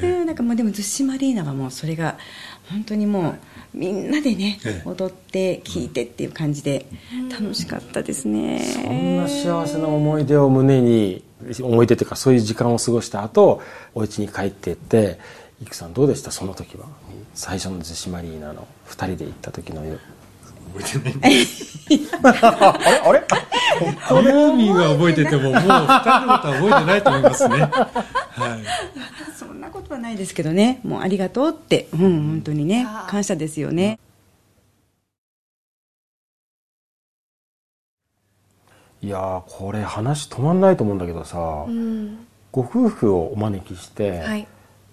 [0.03, 2.19] ううんなんかもうでも逗子マリーナはもうそれが
[2.71, 3.39] 本当にもう
[3.73, 4.89] みんなでねええ。
[4.89, 6.87] 踊って聴いてっていう感じで
[7.31, 8.61] 楽しかったですね。
[8.85, 11.23] そんな幸せな思い出を胸に
[11.63, 13.61] 思い出というかそういう時間を過ごした後
[13.95, 15.19] お家に帰っていって
[15.63, 16.31] いくさんどうでした？
[16.31, 16.87] その時は。
[17.35, 19.99] 最初の逗子マリーナの2人で行った時の夜
[20.75, 21.39] 覚えてない
[23.05, 23.25] あれ？
[23.29, 24.31] あれ？
[24.31, 27.57] ユーミンは覚えててももう2人のことは覚えてないと思いますね。
[27.61, 29.33] はい。
[29.37, 30.81] そんなことはないですけどね。
[30.83, 32.87] もうありがとうってうん本当にね。
[33.09, 33.99] 感謝ですよね。
[39.03, 42.27] いやーこれ話止まんないと思うんだけどさ、うん。
[42.51, 44.49] ご夫婦をお招きして、はい。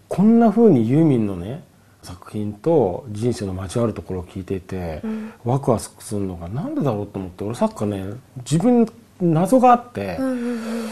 [0.09, 1.63] こんな風にユーミンのね
[2.03, 5.33] 作品と人生の交わるところを聞いていて、うん。
[5.43, 8.87] ワクワクするのがなんでだろうと思って俺さっきからね自分
[9.19, 10.91] 謎があってう、んうん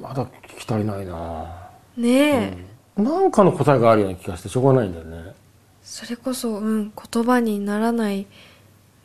[0.00, 1.70] まだ聞き足りないな。
[1.96, 2.04] うん。
[2.04, 2.56] ね
[2.96, 5.34] え、なんかの答えがあるような気がしてしょうがないんだよね。
[5.82, 8.26] それこそ、うん、言葉にならない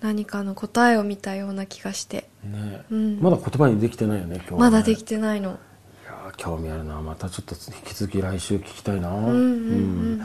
[0.02, 3.20] 何かの答えを見たような気がして、ねうん。
[3.22, 5.60] まだ言葉にできてないよね、今日はね、まだできてないの。
[6.38, 7.02] 興味あるな。
[7.02, 10.22] またちょっと引き続き来週聞きたいな、うんうんうん。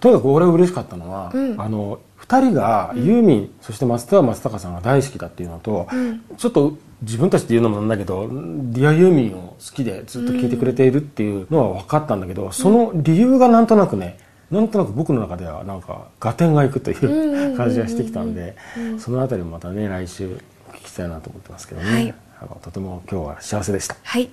[0.00, 1.60] とにかく俺嬉しかったのは、うん。
[1.60, 6.22] あの2人がユーミン、そして松田松隆さんが大好きだっていうのと、うん。
[6.36, 8.26] ちょっと自分たちで言うのもなんだけど
[8.74, 14.18] 「ディアユーミン」を好きでずっと聴いてくれているっていうのは分かったんだけど、その理由がなんとなくね
[14.50, 18.56] なんとなく僕の中ではなんか合点がいくという感じがしてきたんで
[18.98, 20.26] そのあたりもまたね来週
[20.72, 22.14] 聞きたいなと思ってますけどね、はい。
[22.40, 23.96] あのとても今日は幸せでした。
[24.02, 24.28] はい。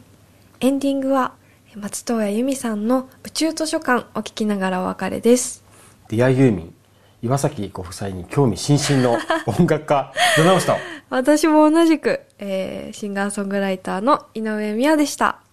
[0.66, 1.34] エンディングは、
[1.76, 5.64] 松任谷由実さんの宇宙図書館を聞きながらお別れです。
[6.10, 6.74] ディアユーミン
[7.22, 10.78] 岩崎ご夫妻に興味津々の音楽家出直した
[11.12, 15.45] 私も同じく、えーシンガーソングライターの井上美也でした。